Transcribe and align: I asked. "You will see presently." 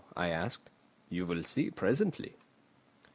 I 0.17 0.29
asked. 0.29 0.71
"You 1.09 1.27
will 1.27 1.43
see 1.43 1.69
presently." 1.69 2.33